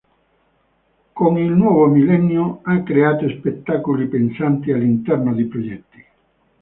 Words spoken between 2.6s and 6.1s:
ha creato spettacoli pensati all'interno di progetti.